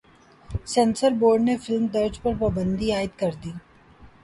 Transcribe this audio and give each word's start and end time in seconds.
censor 0.73 1.11
board 1.19 1.41
نے 1.41 1.55
film 1.63 1.85
درج 1.93 2.19
پر 2.21 2.33
پابندی 2.39 2.91
عائد 2.93 3.11
کر 3.19 3.31
دی 3.43 3.51